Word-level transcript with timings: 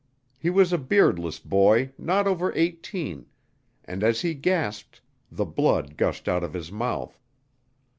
He 0.39 0.49
was 0.49 0.73
a 0.73 0.79
beardless 0.79 1.37
boy, 1.37 1.91
not 1.95 2.25
over 2.25 2.51
eighteen, 2.55 3.27
and 3.85 4.03
as 4.03 4.21
he 4.21 4.33
gasped, 4.33 4.99
the 5.31 5.45
blood 5.45 5.95
gushed 5.95 6.27
out 6.27 6.43
of 6.43 6.53
his 6.53 6.71
mouth. 6.71 7.21